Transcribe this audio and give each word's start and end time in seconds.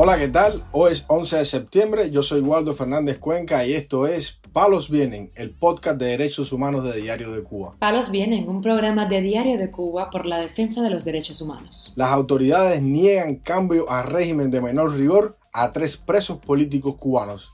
Hola, 0.00 0.16
¿qué 0.16 0.28
tal? 0.28 0.62
Hoy 0.70 0.92
es 0.92 1.04
11 1.08 1.38
de 1.38 1.44
septiembre, 1.44 2.12
yo 2.12 2.22
soy 2.22 2.40
Waldo 2.40 2.72
Fernández 2.72 3.18
Cuenca 3.18 3.66
y 3.66 3.72
esto 3.72 4.06
es 4.06 4.40
Palos 4.52 4.90
Vienen, 4.90 5.32
el 5.34 5.50
podcast 5.50 5.98
de 5.98 6.06
derechos 6.06 6.52
humanos 6.52 6.84
de 6.84 7.00
Diario 7.00 7.32
de 7.32 7.42
Cuba. 7.42 7.74
Palos 7.80 8.08
Vienen, 8.08 8.48
un 8.48 8.62
programa 8.62 9.06
de 9.06 9.20
Diario 9.22 9.58
de 9.58 9.72
Cuba 9.72 10.08
por 10.10 10.24
la 10.24 10.38
defensa 10.38 10.82
de 10.82 10.90
los 10.90 11.04
derechos 11.04 11.42
humanos. 11.42 11.94
Las 11.96 12.12
autoridades 12.12 12.80
niegan 12.80 13.34
cambio 13.38 13.90
a 13.90 14.04
régimen 14.04 14.52
de 14.52 14.60
menor 14.60 14.96
rigor 14.96 15.36
a 15.52 15.72
tres 15.72 15.96
presos 15.96 16.38
políticos 16.38 16.94
cubanos. 16.96 17.50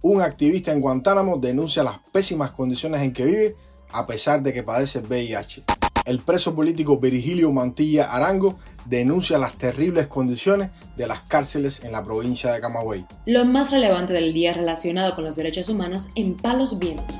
Un 0.00 0.22
activista 0.22 0.70
en 0.70 0.80
Guantánamo 0.80 1.38
denuncia 1.38 1.82
las 1.82 1.98
pésimas 2.12 2.52
condiciones 2.52 3.02
en 3.02 3.12
que 3.12 3.24
vive 3.24 3.56
a 3.90 4.06
pesar 4.06 4.40
de 4.40 4.52
que 4.52 4.62
padece 4.62 5.00
VIH. 5.00 5.64
El 6.08 6.20
preso 6.20 6.54
político 6.54 6.96
Virgilio 6.96 7.52
Mantilla 7.52 8.14
Arango 8.14 8.58
denuncia 8.86 9.36
las 9.36 9.58
terribles 9.58 10.06
condiciones 10.06 10.70
de 10.96 11.06
las 11.06 11.20
cárceles 11.20 11.84
en 11.84 11.92
la 11.92 12.02
provincia 12.02 12.50
de 12.50 12.62
Camagüey. 12.62 13.04
Lo 13.26 13.44
más 13.44 13.70
relevante 13.70 14.14
del 14.14 14.32
día 14.32 14.54
relacionado 14.54 15.14
con 15.14 15.24
los 15.24 15.36
derechos 15.36 15.68
humanos 15.68 16.08
en 16.14 16.34
Palos 16.34 16.78
Vientos. 16.78 17.14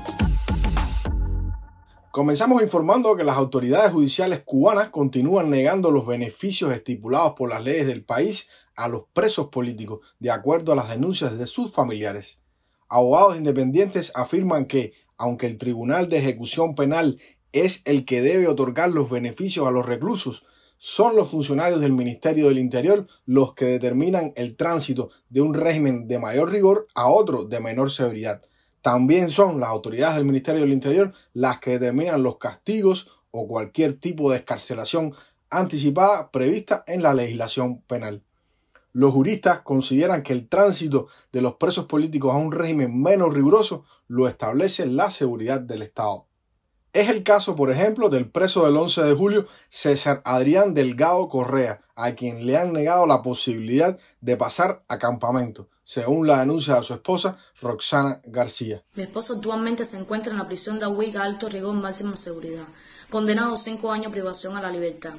Comenzamos 2.09 2.63
informando 2.63 3.15
que 3.15 3.23
las 3.23 3.37
autoridades 3.37 3.91
judiciales 3.91 4.41
cubanas 4.43 4.89
continúan 4.89 5.51
negando 5.51 5.91
los 5.91 6.07
beneficios 6.07 6.71
estipulados 6.71 7.33
por 7.37 7.47
las 7.47 7.63
leyes 7.63 7.85
del 7.85 8.03
país 8.03 8.49
a 8.75 8.87
los 8.87 9.03
presos 9.13 9.49
políticos, 9.49 9.99
de 10.17 10.31
acuerdo 10.31 10.73
a 10.73 10.75
las 10.75 10.89
denuncias 10.89 11.37
de 11.37 11.45
sus 11.45 11.71
familiares. 11.71 12.41
Abogados 12.89 13.37
independientes 13.37 14.11
afirman 14.15 14.65
que, 14.65 14.93
aunque 15.15 15.45
el 15.45 15.59
Tribunal 15.59 16.09
de 16.09 16.17
Ejecución 16.17 16.73
Penal 16.73 17.19
es 17.51 17.81
el 17.85 18.05
que 18.05 18.21
debe 18.21 18.47
otorgar 18.47 18.89
los 18.91 19.09
beneficios 19.09 19.67
a 19.67 19.71
los 19.71 19.85
reclusos, 19.85 20.45
son 20.77 21.15
los 21.15 21.29
funcionarios 21.29 21.81
del 21.81 21.91
Ministerio 21.91 22.47
del 22.47 22.57
Interior 22.57 23.05
los 23.25 23.53
que 23.53 23.65
determinan 23.65 24.31
el 24.37 24.55
tránsito 24.55 25.09
de 25.29 25.41
un 25.41 25.53
régimen 25.53 26.07
de 26.07 26.19
mayor 26.19 26.51
rigor 26.51 26.87
a 26.95 27.09
otro 27.09 27.43
de 27.43 27.59
menor 27.59 27.91
severidad. 27.91 28.41
También 28.81 29.29
son 29.29 29.59
las 29.59 29.69
autoridades 29.69 30.15
del 30.15 30.25
Ministerio 30.25 30.61
del 30.61 30.71
Interior 30.71 31.13
las 31.33 31.59
que 31.59 31.71
determinan 31.71 32.23
los 32.23 32.37
castigos 32.37 33.09
o 33.31 33.45
cualquier 33.45 33.93
tipo 33.99 34.31
de 34.31 34.37
escarcelación 34.37 35.13
anticipada 35.49 36.31
prevista 36.31 36.85
en 36.87 37.03
la 37.03 37.13
legislación 37.13 37.81
penal. 37.81 38.23
Los 38.93 39.13
juristas 39.13 39.59
consideran 39.59 40.23
que 40.23 40.31
el 40.31 40.47
tránsito 40.47 41.07
de 41.33 41.41
los 41.41 41.55
presos 41.55 41.87
políticos 41.87 42.33
a 42.33 42.37
un 42.37 42.53
régimen 42.53 43.01
menos 43.01 43.33
riguroso 43.33 43.83
lo 44.07 44.29
establece 44.29 44.85
la 44.85 45.11
seguridad 45.11 45.59
del 45.59 45.81
Estado. 45.81 46.28
Es 46.91 47.09
el 47.09 47.21
caso, 47.21 47.55
por 47.55 47.69
ejemplo, 47.69 48.09
del 48.09 48.27
preso 48.27 48.65
del 48.65 48.75
11 48.75 49.03
de 49.03 49.13
julio, 49.13 49.45
César 49.67 50.23
Adrián 50.25 50.73
Delgado 50.73 51.29
Correa, 51.29 51.81
a 51.95 52.13
quien 52.13 52.47
le 52.47 52.57
han 52.57 52.73
negado 52.73 53.05
la 53.05 53.21
posibilidad 53.21 53.99
de 54.21 54.37
pasar 54.37 54.83
a 54.87 54.97
campamento, 54.97 55.69
según 55.83 56.25
la 56.25 56.39
denuncia 56.39 56.75
de 56.75 56.83
su 56.83 56.95
esposa, 56.95 57.37
Roxana 57.61 58.21
García. 58.25 58.81
Mi 58.95 59.03
esposo 59.03 59.35
actualmente 59.35 59.85
se 59.85 59.99
encuentra 59.99 60.31
en 60.31 60.39
la 60.39 60.47
prisión 60.47 60.79
de 60.79 60.85
Ahuica 60.85 61.23
Alto 61.23 61.47
Rigor 61.47 61.75
Máxima 61.75 62.15
Seguridad, 62.15 62.65
condenado 63.11 63.53
a 63.53 63.57
cinco 63.57 63.91
años 63.91 64.11
privación 64.11 64.57
a 64.57 64.61
la 64.61 64.71
libertad. 64.71 65.13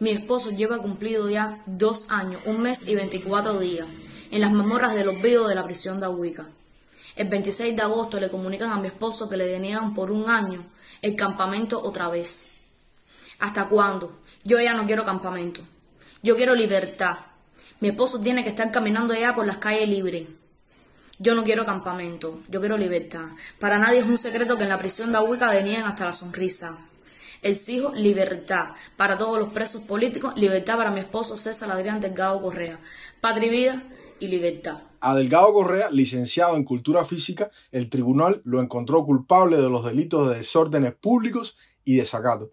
Mi 0.00 0.10
esposo 0.10 0.50
lleva 0.50 0.82
cumplido 0.82 1.30
ya 1.30 1.62
dos 1.64 2.10
años, 2.10 2.42
un 2.44 2.60
mes 2.60 2.86
y 2.86 2.96
24 2.96 3.58
días 3.58 3.88
en 4.30 4.40
las 4.42 4.52
memorias 4.52 4.94
del 4.94 5.08
olvido 5.08 5.48
de 5.48 5.54
la 5.54 5.64
prisión 5.64 6.00
de 6.00 6.06
Ahuica. 6.06 6.48
El 7.16 7.28
26 7.28 7.76
de 7.76 7.82
agosto 7.82 8.18
le 8.18 8.30
comunican 8.30 8.72
a 8.72 8.80
mi 8.80 8.88
esposo 8.88 9.28
que 9.28 9.36
le 9.36 9.46
deniegan 9.46 9.94
por 9.94 10.10
un 10.10 10.28
año 10.28 10.66
el 11.00 11.14
campamento 11.14 11.80
otra 11.80 12.08
vez. 12.08 12.52
¿Hasta 13.38 13.68
cuándo? 13.68 14.20
Yo 14.42 14.60
ya 14.60 14.74
no 14.74 14.84
quiero 14.84 15.04
campamento. 15.04 15.60
Yo 16.22 16.34
quiero 16.34 16.54
libertad. 16.54 17.18
Mi 17.80 17.88
esposo 17.88 18.20
tiene 18.20 18.42
que 18.42 18.50
estar 18.50 18.70
caminando 18.72 19.14
ya 19.14 19.34
por 19.34 19.46
las 19.46 19.58
calles 19.58 19.88
libres. 19.88 20.26
Yo 21.18 21.36
no 21.36 21.44
quiero 21.44 21.64
campamento, 21.64 22.40
yo 22.48 22.58
quiero 22.58 22.76
libertad. 22.76 23.26
Para 23.60 23.78
nadie 23.78 24.00
es 24.00 24.06
un 24.06 24.18
secreto 24.18 24.56
que 24.56 24.64
en 24.64 24.70
la 24.70 24.78
prisión 24.78 25.12
de 25.12 25.18
Ahuica 25.18 25.50
deniegan 25.50 25.86
hasta 25.86 26.06
la 26.06 26.12
sonrisa. 26.12 26.76
Exijo 27.40 27.94
libertad 27.94 28.70
para 28.96 29.16
todos 29.16 29.38
los 29.38 29.52
presos 29.52 29.82
políticos, 29.82 30.32
libertad 30.34 30.76
para 30.76 30.90
mi 30.90 31.00
esposo 31.00 31.38
César 31.38 31.70
Adrián 31.70 32.00
Delgado 32.00 32.42
Correa. 32.42 32.80
Patria 33.20 33.46
y 33.46 33.50
vida 33.50 33.82
y 34.18 34.26
libertad. 34.26 34.78
A 35.06 35.14
Delgado 35.14 35.52
Correa, 35.52 35.90
licenciado 35.90 36.56
en 36.56 36.64
Cultura 36.64 37.04
Física, 37.04 37.50
el 37.72 37.90
tribunal 37.90 38.40
lo 38.46 38.62
encontró 38.62 39.04
culpable 39.04 39.58
de 39.58 39.68
los 39.68 39.84
delitos 39.84 40.30
de 40.30 40.36
desórdenes 40.36 40.94
públicos 40.94 41.58
y 41.84 41.96
desacato. 41.96 42.52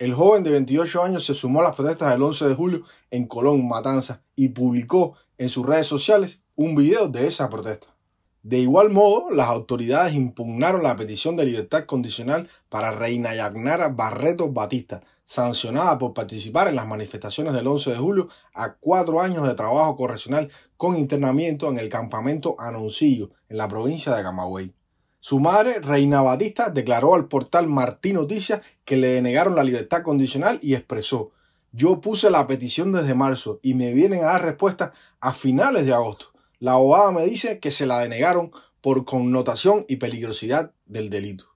El 0.00 0.12
joven 0.12 0.42
de 0.42 0.50
28 0.50 1.00
años 1.00 1.24
se 1.24 1.34
sumó 1.34 1.60
a 1.60 1.62
las 1.62 1.76
protestas 1.76 2.10
del 2.10 2.24
11 2.24 2.48
de 2.48 2.54
julio 2.56 2.82
en 3.12 3.28
Colón, 3.28 3.68
Matanza, 3.68 4.20
y 4.34 4.48
publicó 4.48 5.14
en 5.38 5.48
sus 5.48 5.64
redes 5.64 5.86
sociales 5.86 6.40
un 6.56 6.74
video 6.74 7.06
de 7.06 7.28
esa 7.28 7.48
protesta. 7.48 7.94
De 8.42 8.58
igual 8.58 8.90
modo, 8.90 9.30
las 9.30 9.46
autoridades 9.46 10.16
impugnaron 10.16 10.82
la 10.82 10.96
petición 10.96 11.36
de 11.36 11.44
libertad 11.44 11.84
condicional 11.84 12.50
para 12.68 12.90
Reina 12.90 13.32
Yagnara 13.32 13.90
Barreto 13.90 14.50
Batista, 14.50 15.04
sancionada 15.32 15.96
por 15.96 16.12
participar 16.12 16.68
en 16.68 16.76
las 16.76 16.86
manifestaciones 16.86 17.54
del 17.54 17.66
11 17.66 17.92
de 17.92 17.96
julio 17.96 18.28
a 18.52 18.74
cuatro 18.74 19.22
años 19.22 19.48
de 19.48 19.54
trabajo 19.54 19.96
correccional 19.96 20.50
con 20.76 20.94
internamiento 20.94 21.70
en 21.70 21.78
el 21.78 21.88
campamento 21.88 22.54
Anoncillo, 22.58 23.30
en 23.48 23.56
la 23.56 23.66
provincia 23.66 24.14
de 24.14 24.22
Camagüey. 24.22 24.74
Su 25.16 25.40
madre, 25.40 25.80
Reina 25.80 26.20
Batista, 26.20 26.68
declaró 26.68 27.14
al 27.14 27.28
portal 27.28 27.66
Martín 27.66 28.16
Noticias 28.16 28.60
que 28.84 28.98
le 28.98 29.08
denegaron 29.08 29.56
la 29.56 29.64
libertad 29.64 30.02
condicional 30.02 30.58
y 30.60 30.74
expresó 30.74 31.30
Yo 31.72 32.02
puse 32.02 32.28
la 32.28 32.46
petición 32.46 32.92
desde 32.92 33.14
marzo 33.14 33.58
y 33.62 33.72
me 33.72 33.94
vienen 33.94 34.24
a 34.24 34.32
dar 34.32 34.44
respuesta 34.44 34.92
a 35.18 35.32
finales 35.32 35.86
de 35.86 35.94
agosto. 35.94 36.26
La 36.58 36.72
abogada 36.72 37.10
me 37.10 37.24
dice 37.24 37.58
que 37.58 37.70
se 37.70 37.86
la 37.86 38.00
denegaron 38.00 38.52
por 38.82 39.06
connotación 39.06 39.86
y 39.88 39.96
peligrosidad 39.96 40.74
del 40.84 41.08
delito. 41.08 41.51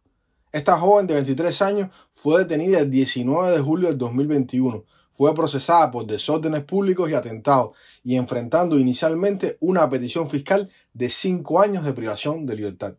Esta 0.57 0.79
joven 0.79 1.07
de 1.07 1.13
23 1.13 1.61
años 1.61 1.91
fue 2.13 2.39
detenida 2.39 2.79
el 2.79 2.91
19 2.91 3.53
de 3.55 3.61
julio 3.61 3.89
del 3.89 3.99
2021. 3.99 4.87
Fue 5.13 5.35
procesada 5.35 5.91
por 5.91 6.07
desórdenes 6.07 6.65
públicos 6.65 7.11
y 7.11 7.13
atentados 7.13 7.77
y 8.03 8.17
enfrentando 8.17 8.79
inicialmente 8.79 9.59
una 9.61 9.87
petición 9.91 10.31
fiscal 10.31 10.71
de 10.95 11.11
5 11.11 11.61
años 11.61 11.85
de 11.85 11.93
privación 11.93 12.47
de 12.47 12.57
libertad. 12.57 12.97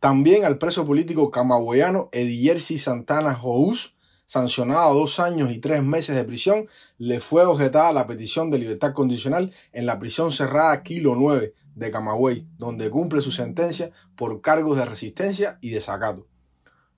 También 0.00 0.46
al 0.46 0.56
preso 0.56 0.86
político 0.86 1.30
camagüeyano 1.30 2.08
Ediersi 2.10 2.78
Santana 2.78 3.34
Jous, 3.34 3.94
sancionado 4.24 4.90
a 4.90 4.94
dos 4.94 5.20
años 5.20 5.52
y 5.52 5.58
tres 5.58 5.82
meses 5.82 6.16
de 6.16 6.24
prisión, 6.24 6.68
le 6.96 7.20
fue 7.20 7.44
objetada 7.44 7.92
la 7.92 8.06
petición 8.06 8.50
de 8.50 8.60
libertad 8.60 8.94
condicional 8.94 9.52
en 9.74 9.84
la 9.84 9.98
prisión 9.98 10.32
cerrada 10.32 10.82
Kilo 10.82 11.14
9 11.16 11.52
de 11.74 11.90
Camagüey, 11.90 12.46
donde 12.56 12.88
cumple 12.88 13.20
su 13.20 13.30
sentencia 13.30 13.90
por 14.16 14.40
cargos 14.40 14.78
de 14.78 14.86
resistencia 14.86 15.58
y 15.60 15.68
desacato. 15.68 16.26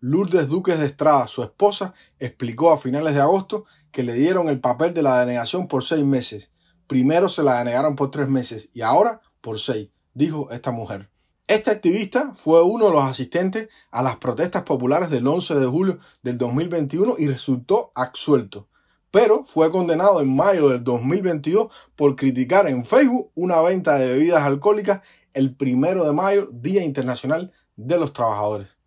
Lourdes 0.02 0.48
Duques 0.48 0.78
de 0.78 0.86
Estrada, 0.86 1.26
su 1.26 1.42
esposa, 1.42 1.92
explicó 2.18 2.72
a 2.72 2.78
finales 2.78 3.14
de 3.14 3.20
agosto 3.20 3.66
que 3.92 4.02
le 4.02 4.14
dieron 4.14 4.48
el 4.48 4.58
papel 4.58 4.94
de 4.94 5.02
la 5.02 5.20
denegación 5.20 5.68
por 5.68 5.84
seis 5.84 6.04
meses. 6.04 6.50
Primero 6.86 7.28
se 7.28 7.42
la 7.42 7.58
denegaron 7.58 7.96
por 7.96 8.10
tres 8.10 8.26
meses 8.26 8.70
y 8.72 8.80
ahora 8.80 9.20
por 9.42 9.60
seis, 9.60 9.90
dijo 10.14 10.50
esta 10.52 10.70
mujer. 10.70 11.10
Este 11.46 11.70
activista 11.70 12.32
fue 12.34 12.62
uno 12.62 12.86
de 12.86 12.92
los 12.92 13.04
asistentes 13.04 13.68
a 13.90 14.02
las 14.02 14.16
protestas 14.16 14.62
populares 14.62 15.10
del 15.10 15.26
11 15.26 15.56
de 15.56 15.66
julio 15.66 15.98
del 16.22 16.38
2021 16.38 17.16
y 17.18 17.26
resultó 17.26 17.92
absuelto, 17.94 18.68
pero 19.10 19.44
fue 19.44 19.70
condenado 19.70 20.22
en 20.22 20.34
mayo 20.34 20.70
del 20.70 20.82
2022 20.82 21.68
por 21.94 22.16
criticar 22.16 22.68
en 22.68 22.86
Facebook 22.86 23.32
una 23.34 23.60
venta 23.60 23.98
de 23.98 24.12
bebidas 24.12 24.44
alcohólicas 24.44 25.02
el 25.34 25.54
primero 25.54 26.06
de 26.06 26.12
mayo, 26.12 26.48
Día 26.50 26.82
Internacional 26.84 27.52
de 27.76 27.98
los 27.98 28.14
Trabajadores. 28.14 28.79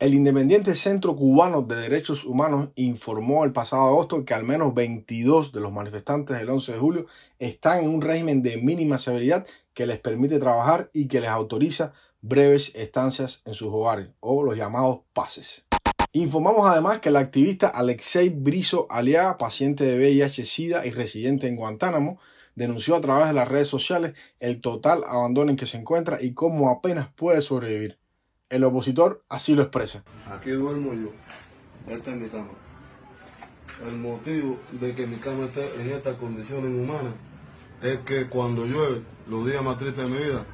El 0.00 0.14
Independiente 0.14 0.76
Centro 0.76 1.16
Cubano 1.16 1.62
de 1.62 1.74
Derechos 1.74 2.24
Humanos 2.24 2.68
informó 2.76 3.44
el 3.44 3.50
pasado 3.50 3.82
agosto 3.82 4.24
que 4.24 4.32
al 4.32 4.44
menos 4.44 4.72
22 4.72 5.50
de 5.50 5.58
los 5.58 5.72
manifestantes 5.72 6.38
del 6.38 6.48
11 6.50 6.74
de 6.74 6.78
julio 6.78 7.06
están 7.40 7.80
en 7.80 7.90
un 7.90 8.00
régimen 8.00 8.40
de 8.40 8.58
mínima 8.58 8.98
severidad 8.98 9.44
que 9.74 9.86
les 9.86 9.98
permite 9.98 10.38
trabajar 10.38 10.88
y 10.92 11.08
que 11.08 11.20
les 11.20 11.30
autoriza 11.30 11.92
breves 12.20 12.76
estancias 12.76 13.42
en 13.44 13.54
sus 13.54 13.70
hogares 13.72 14.10
o 14.20 14.44
los 14.44 14.56
llamados 14.56 15.00
pases. 15.12 15.66
Informamos 16.12 16.68
además 16.70 17.00
que 17.00 17.08
el 17.08 17.16
activista 17.16 17.66
Alexei 17.66 18.28
Brizo 18.28 18.86
Aliaga, 18.90 19.36
paciente 19.36 19.82
de 19.82 19.98
VIH-Sida 19.98 20.86
y 20.86 20.90
residente 20.90 21.48
en 21.48 21.56
Guantánamo, 21.56 22.20
denunció 22.54 22.94
a 22.94 23.00
través 23.00 23.26
de 23.26 23.34
las 23.34 23.48
redes 23.48 23.66
sociales 23.66 24.14
el 24.38 24.60
total 24.60 25.02
abandono 25.08 25.50
en 25.50 25.56
que 25.56 25.66
se 25.66 25.76
encuentra 25.76 26.22
y 26.22 26.34
cómo 26.34 26.70
apenas 26.70 27.08
puede 27.16 27.42
sobrevivir. 27.42 27.98
El 28.50 28.64
opositor 28.64 29.22
así 29.28 29.54
lo 29.54 29.60
expresa. 29.60 30.02
Aquí 30.26 30.48
duermo 30.50 30.94
yo, 30.94 31.10
esta 31.86 32.10
es 32.12 32.16
mi 32.16 32.28
cama. 32.30 32.48
El 33.84 33.98
motivo 33.98 34.56
de 34.72 34.94
que 34.94 35.06
mi 35.06 35.16
cama 35.16 35.44
esté 35.44 35.74
en 35.78 35.90
estas 35.90 36.16
condiciones 36.16 36.70
inhumanas 36.70 37.12
es 37.82 37.98
que 37.98 38.26
cuando 38.26 38.64
llueve, 38.64 39.02
los 39.26 39.44
días 39.44 39.62
más 39.62 39.78
tristes 39.78 40.08
de 40.08 40.16
mi 40.16 40.24
vida, 40.24 40.46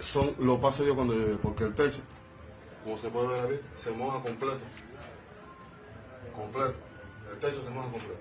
son, 0.00 0.34
lo 0.40 0.60
paso 0.60 0.84
yo 0.84 0.96
cuando 0.96 1.14
llueve, 1.14 1.38
porque 1.40 1.62
el 1.62 1.74
techo, 1.76 2.00
como 2.82 2.98
se 2.98 3.08
puede 3.08 3.28
ver 3.28 3.40
aquí, 3.44 3.66
se 3.76 3.92
moja 3.92 4.20
completo. 4.20 4.64
Completo. 6.34 6.74
El 7.32 7.38
techo 7.38 7.62
se 7.62 7.70
moja 7.70 7.88
completo. 7.88 8.18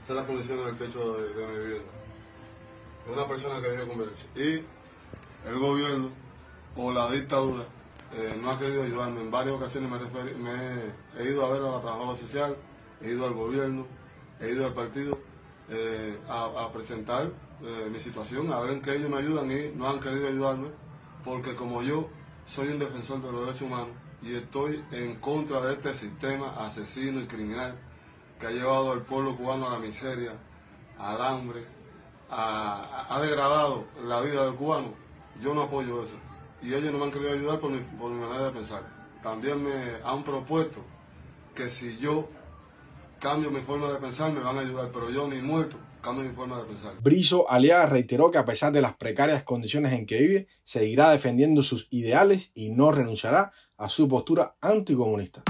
Esta 0.00 0.14
es 0.14 0.16
la 0.16 0.26
condición 0.26 0.64
del 0.64 0.76
techo 0.76 1.16
de, 1.16 1.46
mi 1.46 1.58
vivienda. 1.60 1.90
una 3.06 3.28
persona 3.28 3.62
que 3.62 3.70
vive 3.70 3.86
con. 3.86 4.00
Y 4.34 4.64
el 5.48 5.58
gobierno 5.60 6.10
o 6.76 6.92
la 6.92 7.10
dictadura 7.10 7.64
eh, 8.12 8.36
no 8.40 8.50
ha 8.50 8.58
querido 8.58 8.82
ayudarme. 8.82 9.20
En 9.20 9.30
varias 9.30 9.54
ocasiones 9.54 9.90
me, 9.90 9.98
me, 10.34 10.52
he 11.18 11.30
ido 11.30 11.46
a 11.46 11.50
ver 11.50 11.62
a 11.62 11.70
la 11.70 11.80
trabajadora 11.80 12.18
social, 12.18 12.56
he 13.00 13.10
ido 13.10 13.26
al 13.26 13.34
gobierno, 13.34 13.86
he 14.40 14.50
ido 14.50 14.66
al 14.66 14.74
partido 14.74 15.18
eh, 15.68 16.18
a, 16.28 16.70
presentar 16.72 17.30
eh, 17.62 17.88
mi 17.90 18.00
situación, 18.00 18.52
a 18.52 18.60
ver 18.60 18.70
en 18.72 18.82
qué 18.82 18.96
ellos 18.96 19.10
me 19.10 19.18
ayudan 19.18 19.50
y 19.50 19.72
no 19.76 19.88
han 19.88 20.00
querido 20.00 20.28
ayudarme 20.28 20.68
porque 21.24 21.54
como 21.54 21.82
yo 21.82 22.08
soy 22.46 22.68
un 22.68 22.78
defensor 22.78 23.22
de 23.22 23.30
los 23.30 23.46
derechos 23.46 23.62
humanos 23.62 23.90
y 24.22 24.34
estoy 24.34 24.82
en 24.90 25.16
contra 25.20 25.60
de 25.60 25.74
este 25.74 25.94
sistema 25.94 26.54
asesino 26.58 27.20
y 27.20 27.26
criminal 27.26 27.78
que 28.40 28.46
ha 28.46 28.50
llevado 28.50 28.92
al 28.92 29.02
pueblo 29.02 29.36
cubano 29.36 29.68
a 29.68 29.74
la 29.74 29.78
miseria, 29.78 30.32
al 30.98 31.20
hambre, 31.20 31.64
ha 32.30 33.18
degradado 33.20 33.84
la 34.04 34.20
vida 34.20 34.44
del 34.44 34.54
cubano, 34.54 34.94
yo 35.42 35.54
no 35.54 35.62
apoyo 35.62 36.04
eso. 36.04 36.16
Y 36.62 36.74
ellos 36.74 36.92
no 36.92 36.98
me 36.98 37.04
han 37.04 37.10
querido 37.10 37.32
ayudar 37.32 37.58
por 37.58 37.70
mi, 37.70 37.78
por 37.78 38.10
mi 38.10 38.20
manera 38.20 38.46
de 38.46 38.50
pensar. 38.52 38.82
También 39.22 39.62
me 39.62 39.72
han 40.04 40.22
propuesto 40.22 40.80
que 41.54 41.70
si 41.70 41.96
yo 41.98 42.28
cambio 43.18 43.50
mi 43.50 43.60
forma 43.60 43.90
de 43.92 43.98
pensar 43.98 44.32
me 44.32 44.40
van 44.40 44.58
a 44.58 44.60
ayudar, 44.60 44.90
pero 44.92 45.10
yo 45.10 45.26
ni 45.26 45.40
muerto 45.40 45.76
cambio 46.02 46.24
mi 46.24 46.34
forma 46.34 46.58
de 46.58 46.64
pensar. 46.64 46.94
Brizo 47.02 47.50
Aliaga 47.50 47.86
reiteró 47.86 48.30
que 48.30 48.38
a 48.38 48.44
pesar 48.44 48.72
de 48.72 48.82
las 48.82 48.94
precarias 48.96 49.42
condiciones 49.42 49.92
en 49.92 50.06
que 50.06 50.18
vive, 50.18 50.46
seguirá 50.62 51.10
defendiendo 51.10 51.62
sus 51.62 51.88
ideales 51.90 52.50
y 52.54 52.70
no 52.70 52.92
renunciará 52.92 53.52
a 53.76 53.88
su 53.88 54.08
postura 54.08 54.56
anticomunista. 54.60 55.42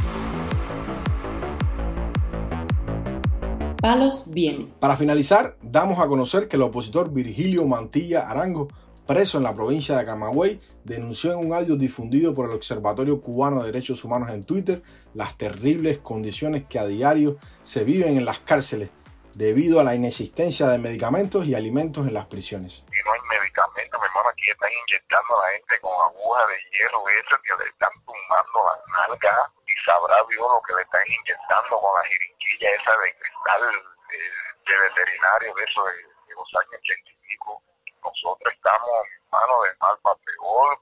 Palos 3.81 4.29
bien. 4.31 4.75
Para 4.79 4.97
finalizar, 4.97 5.57
damos 5.63 5.99
a 5.99 6.07
conocer 6.07 6.49
que 6.49 6.57
el 6.57 6.63
opositor 6.63 7.11
Virgilio 7.13 7.65
Mantilla 7.67 8.29
Arango 8.29 8.69
preso 9.11 9.39
en 9.39 9.43
la 9.43 9.57
provincia 9.57 9.97
de 9.97 10.05
Camagüey, 10.05 10.61
denunció 10.85 11.33
en 11.33 11.39
un 11.39 11.53
audio 11.53 11.75
difundido 11.75 12.33
por 12.33 12.47
el 12.47 12.55
Observatorio 12.55 13.21
Cubano 13.21 13.59
de 13.59 13.73
Derechos 13.73 14.05
Humanos 14.05 14.31
en 14.31 14.47
Twitter 14.47 14.83
las 15.15 15.37
terribles 15.37 15.99
condiciones 15.99 16.63
que 16.71 16.79
a 16.79 16.87
diario 16.87 17.37
se 17.65 17.83
viven 17.83 18.17
en 18.17 18.25
las 18.25 18.39
cárceles 18.39 18.91
debido 19.35 19.81
a 19.81 19.83
la 19.83 19.97
inexistencia 19.97 20.69
de 20.69 20.79
medicamentos 20.79 21.45
y 21.45 21.57
alimentos 21.57 22.07
en 22.07 22.15
las 22.15 22.27
prisiones. 22.27 22.87
Y 22.87 23.03
no 23.03 23.11
hay 23.11 23.19
medicamentos, 23.35 23.99
mi 23.99 24.07
hermano, 24.07 24.31
aquí 24.31 24.47
están 24.47 24.71
inyectando 24.71 25.31
a 25.35 25.43
la 25.43 25.53
gente 25.59 25.75
con 25.83 25.91
agujas 25.91 26.47
de 26.47 26.59
hierro, 26.71 27.03
eso 27.11 27.35
que 27.43 27.51
le 27.59 27.67
están 27.67 27.95
tumbando 28.07 28.59
las 28.63 28.79
nalgas 28.95 29.51
y 29.67 29.75
sabrá 29.83 30.23
Dios 30.31 30.47
lo 30.47 30.63
que 30.63 30.75
le 30.79 30.83
están 30.87 31.03
inyectando 31.03 31.83
con 31.83 31.91
la 31.99 32.07
jeringuilla 32.07 32.79
esa 32.79 32.95
de 32.95 33.11
cristal 33.19 33.63
de, 34.07 34.23
de 34.71 34.75
veterinario 34.87 35.51
de 35.59 35.63
eso 35.67 35.83
de, 35.83 35.99
de 35.99 36.33
los 36.39 36.47
años 36.63 36.79
80 36.79 37.11
y 37.11 37.19
pico 37.27 37.70
nosotros 38.05 38.53
estamos, 38.55 38.91
mano 39.31 39.55
de 39.63 39.71
mal 39.81 39.99
para 40.03 40.17
peor 40.17 40.79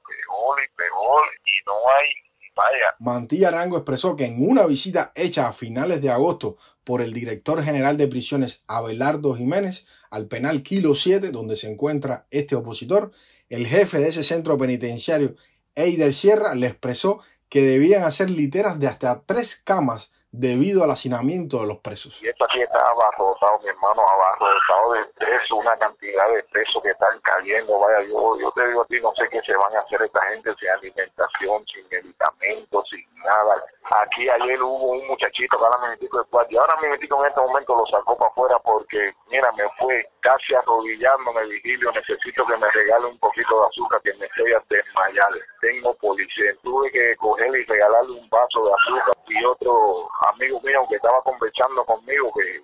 y 0.64 0.76
peor, 0.76 1.24
y 1.44 1.66
no 1.66 1.74
hay, 1.96 2.08
vaya. 2.54 2.94
Mantilla 2.98 3.48
Arango 3.48 3.76
expresó 3.76 4.16
que 4.16 4.26
en 4.26 4.48
una 4.48 4.66
visita 4.66 5.12
hecha 5.14 5.48
a 5.48 5.52
finales 5.52 6.02
de 6.02 6.10
agosto 6.10 6.56
por 6.84 7.00
el 7.00 7.12
director 7.12 7.62
general 7.62 7.96
de 7.96 8.08
prisiones 8.08 8.64
Abelardo 8.66 9.34
Jiménez 9.34 9.86
al 10.10 10.26
penal 10.26 10.62
Kilo 10.62 10.94
7, 10.94 11.30
donde 11.30 11.56
se 11.56 11.70
encuentra 11.70 12.26
este 12.30 12.56
opositor, 12.56 13.12
el 13.48 13.66
jefe 13.66 13.98
de 13.98 14.08
ese 14.08 14.24
centro 14.24 14.58
penitenciario, 14.58 15.34
Eider 15.74 16.14
Sierra, 16.14 16.54
le 16.54 16.66
expresó 16.66 17.20
que 17.48 17.62
debían 17.62 18.02
hacer 18.02 18.30
literas 18.30 18.78
de 18.78 18.88
hasta 18.88 19.22
tres 19.22 19.56
camas 19.56 20.12
debido 20.30 20.84
al 20.84 20.90
hacinamiento 20.90 21.58
de 21.58 21.66
los 21.66 21.78
presos. 21.78 22.22
Y 22.22 22.28
esto 22.28 22.44
aquí 22.44 22.60
está 22.60 22.78
abarrotado, 22.78 23.58
mi 23.62 23.68
hermano, 23.68 24.02
abarrotado 24.02 24.92
de 24.92 25.04
presos, 25.16 25.58
una 25.58 25.76
cantidad 25.78 26.28
de 26.34 26.42
presos 26.44 26.82
que 26.82 26.90
están 26.90 27.18
cayendo. 27.20 27.78
Vaya, 27.78 28.06
yo, 28.08 28.38
yo 28.38 28.50
te 28.52 28.66
digo 28.68 28.82
a 28.82 28.86
ti, 28.86 29.00
no 29.00 29.12
sé 29.16 29.28
qué 29.30 29.40
se 29.44 29.56
van 29.56 29.74
a 29.74 29.80
hacer 29.80 30.02
esta 30.02 30.22
gente 30.26 30.54
sin 30.58 30.68
alimentación, 30.68 31.64
sin 31.72 31.88
medicamentos, 31.88 32.88
sin 32.90 33.06
nada. 33.22 33.64
Aquí 34.02 34.28
ayer 34.28 34.62
hubo 34.62 34.92
un 34.92 35.06
muchachito 35.08 35.58
que 35.58 35.64
ahora 35.64 35.78
me 35.78 35.88
metí 35.90 36.06
de 36.06 36.24
cuarto 36.30 36.52
y 36.52 36.56
ahora 36.58 36.76
me 36.82 36.90
metí 36.90 37.06
en 37.06 37.26
este 37.26 37.40
momento 37.40 37.74
lo 37.74 37.86
sacó 37.86 38.16
para 38.16 38.30
afuera 38.30 38.58
porque, 38.62 39.12
mira, 39.30 39.50
me 39.52 39.64
fue 39.78 40.06
casi 40.20 40.54
arrodillándome, 40.54 41.46
Vigilio, 41.46 41.92
necesito 41.92 42.46
que 42.46 42.56
me 42.56 42.70
regale 42.70 43.06
un 43.06 43.18
poquito 43.18 43.60
de 43.60 43.66
azúcar 43.66 44.00
que 44.02 44.14
me 44.14 44.26
estoy 44.26 44.52
a 44.52 44.62
desmayar. 44.68 45.30
Tengo 45.60 45.94
policía, 45.94 46.54
tuve 46.62 46.90
que 46.90 47.16
cogerle 47.16 47.60
y 47.60 47.64
regalarle 47.64 48.12
un 48.12 48.28
vaso 48.28 48.64
de 48.64 48.72
azúcar 48.72 49.14
y 49.28 49.44
otro 49.44 50.08
amigo 50.32 50.60
mío 50.62 50.86
que 50.88 50.96
estaba 50.96 51.20
conversando 51.22 51.84
conmigo, 51.84 52.32
que, 52.34 52.62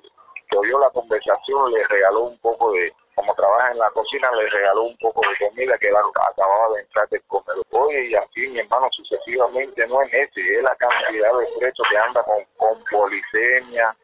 que 0.49 0.57
oyó 0.57 0.79
la 0.79 0.91
conversación, 0.91 1.73
le 1.73 1.85
regaló 1.85 2.25
un 2.25 2.39
poco 2.39 2.73
de, 2.73 2.93
como 3.15 3.35
trabaja 3.35 3.73
en 3.73 3.79
la 3.79 3.91
cocina, 3.91 4.31
le 4.33 4.49
regaló 4.49 4.85
un 4.85 4.97
poco 4.99 5.21
de 5.29 5.47
comida 5.47 5.79
que 5.79 5.89
acababa 5.89 6.75
de 6.75 6.81
entrar 6.83 7.09
del 7.09 7.23
comedor. 7.27 7.65
Oye, 7.71 8.07
y 8.07 8.15
así, 8.15 8.49
mi 8.49 8.61
hermano, 8.61 8.89
sucesivamente, 8.93 9.87
no 9.87 10.03
es 10.03 10.13
ese, 10.13 10.57
es 10.59 10.63
la 10.63 10.75
cantidad 10.77 11.33
de 11.39 11.47
presos 11.59 11.87
que 11.89 11.99
anda 11.99 12.23
con, 12.23 12.45
con 12.57 12.85
polisemia, 12.91 13.97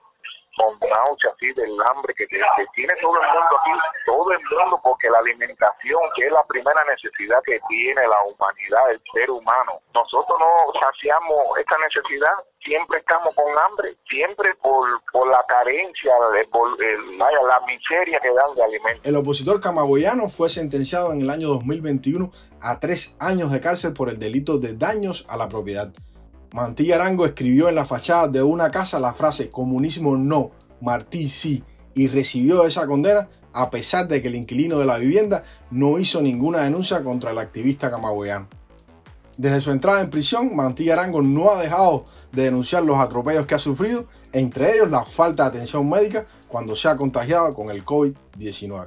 con 0.57 0.79
náusea 0.81 1.31
así 1.35 1.53
del 1.53 1.75
hambre 1.83 2.15
que, 2.15 2.27
tiene 2.27 2.95
todo 3.01 3.15
el 3.15 3.27
mundo 3.27 3.55
aquí, 3.61 3.73
todo 4.07 4.33
el 4.33 4.39
mundo, 4.39 4.81
porque 4.83 5.09
la 5.09 5.19
alimentación, 5.19 6.01
que 6.17 6.27
es 6.27 6.33
la 6.33 6.45
primera 6.45 6.81
necesidad 6.85 7.43
que 7.45 7.61
tiene 7.69 8.03
la 8.03 8.19
humanidad, 8.25 8.91
el 8.91 9.01
ser 9.13 9.31
humano, 9.31 9.81
nosotros 9.95 10.39
no 10.39 10.81
saciamos 10.81 11.59
esta 11.59 11.77
necesidad, 11.79 12.33
siempre 12.63 12.99
estamos 12.99 13.35
con 13.35 13.47
hambre, 13.59 13.97
siempre 14.09 14.55
por, 14.57 14.87
por 15.13 15.29
la 15.29 15.45
carencia, 15.49 16.13
por 16.51 16.79
la 16.81 17.61
miseria 17.67 18.21
que 18.21 18.33
dan 18.33 18.55
de 18.55 18.65
alimentos. 18.65 19.07
El 19.07 19.17
opositor 19.17 19.61
camagüeyano 19.61 20.29
fue 20.29 20.49
sentenciado 20.49 21.13
en 21.13 21.23
el 21.23 21.31
año 21.31 21.49
2021 21.49 22.31
a 22.61 22.81
tres 22.81 23.17
años 23.19 23.51
de 23.53 23.61
cárcel 23.61 23.93
por 23.93 24.09
el 24.09 24.19
delito 24.19 24.59
de 24.59 24.75
daños 24.77 25.27
a 25.29 25.37
la 25.37 25.49
propiedad. 25.49 25.93
Mantilla 26.53 26.97
Arango 26.97 27.27
escribió 27.27 27.69
en 27.69 27.77
la 27.77 27.85
fachada 27.85 28.27
de 28.27 28.43
una 28.43 28.71
casa 28.71 28.99
la 28.99 29.15
frase 29.15 29.51
comunismo 29.51 30.17
no, 30.17 30.51
Martí 30.81 31.29
sí, 31.29 31.63
y 31.95 32.09
recibió 32.09 32.65
esa 32.65 32.89
condena 32.89 33.29
a 33.53 33.71
pesar 33.71 34.09
de 34.09 34.21
que 34.21 34.29
el 34.29 34.35
inquilino 34.35 34.79
de 34.79 34.87
la 34.87 34.99
vivienda 34.99 35.45
no 35.71 35.99
hizo 35.99 36.21
ninguna 36.21 36.61
denuncia 36.61 37.05
contra 37.05 37.31
el 37.31 37.39
activista 37.39 37.91
camagüeyano. 37.91 38.49
Desde 39.37 39.61
su 39.61 39.71
entrada 39.71 40.03
en 40.03 40.11
prisión, 40.11 40.55
Mantilla 40.55 40.95
Arango 40.95 41.23
no 41.23 41.51
ha 41.51 41.63
dejado 41.63 42.05
de 42.33 42.45
denunciar 42.45 42.83
los 42.83 42.99
atropellos 42.99 43.47
que 43.47 43.55
ha 43.55 43.59
sufrido, 43.59 44.07
entre 44.33 44.75
ellos 44.75 44.91
la 44.91 45.05
falta 45.05 45.45
de 45.45 45.49
atención 45.51 45.89
médica 45.89 46.27
cuando 46.49 46.75
se 46.77 46.89
ha 46.89 46.97
contagiado 46.97 47.55
con 47.55 47.71
el 47.71 47.85
COVID-19. 47.85 48.87